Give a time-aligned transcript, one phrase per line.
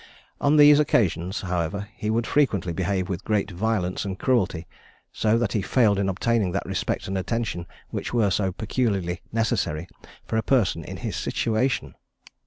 [0.39, 4.65] On these occasions, however, he would frequently behave with great violence and cruelty,
[5.11, 9.87] so that he failed in obtaining that respect and attention which were so peculiarly necessary
[10.25, 11.93] for a person in his situation.